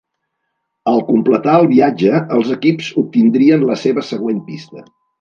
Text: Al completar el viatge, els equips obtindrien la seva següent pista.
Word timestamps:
Al 0.91 1.01
completar 1.09 1.59
el 1.65 1.69
viatge, 1.75 2.23
els 2.39 2.51
equips 2.57 2.91
obtindrien 3.05 3.71
la 3.73 3.81
seva 3.87 4.09
següent 4.13 4.45
pista. 4.53 4.93